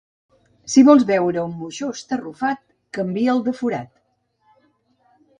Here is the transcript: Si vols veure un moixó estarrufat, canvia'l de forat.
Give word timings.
Si 0.75 0.83
vols 0.85 1.03
veure 1.09 1.41
un 1.41 1.51
moixó 1.57 1.89
estarrufat, 1.97 2.63
canvia'l 2.99 3.43
de 3.49 3.53
forat. 3.59 3.91